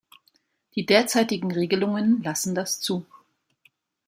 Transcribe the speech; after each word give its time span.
Die 0.73 0.87
derzeitigen 0.87 1.51
Regelungen 1.51 2.23
lassen 2.23 2.55
das 2.55 2.79
zu. 2.79 3.05